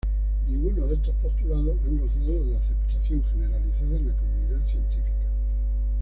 Ninguno 0.47 0.87
de 0.87 0.95
estos 0.95 1.13
postulados 1.17 1.79
han 1.85 1.99
gozado 1.99 2.43
de 2.43 2.57
aceptación 2.57 3.23
generalizada 3.23 3.97
en 3.97 4.07
la 4.07 4.15
comunidad 4.17 4.65
científica. 4.65 5.27